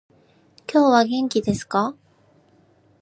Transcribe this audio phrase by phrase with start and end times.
[0.67, 1.95] 今日は元気ですか？